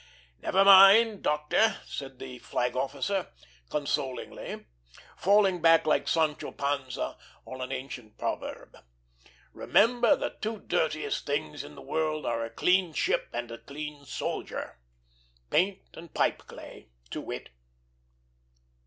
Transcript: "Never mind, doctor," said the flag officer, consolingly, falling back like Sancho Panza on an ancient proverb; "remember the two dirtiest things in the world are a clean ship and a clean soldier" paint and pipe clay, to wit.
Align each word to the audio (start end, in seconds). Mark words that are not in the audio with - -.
"Never 0.41 0.65
mind, 0.65 1.21
doctor," 1.21 1.77
said 1.85 2.17
the 2.17 2.39
flag 2.39 2.75
officer, 2.75 3.31
consolingly, 3.69 4.65
falling 5.15 5.61
back 5.61 5.85
like 5.85 6.07
Sancho 6.07 6.51
Panza 6.51 7.19
on 7.45 7.61
an 7.61 7.71
ancient 7.71 8.17
proverb; 8.17 8.77
"remember 9.53 10.15
the 10.15 10.37
two 10.41 10.61
dirtiest 10.61 11.27
things 11.27 11.63
in 11.63 11.75
the 11.75 11.83
world 11.83 12.25
are 12.25 12.43
a 12.43 12.49
clean 12.49 12.93
ship 12.93 13.29
and 13.31 13.51
a 13.51 13.59
clean 13.59 14.03
soldier" 14.03 14.79
paint 15.51 15.83
and 15.93 16.15
pipe 16.15 16.47
clay, 16.47 16.87
to 17.11 17.21
wit. 17.21 17.49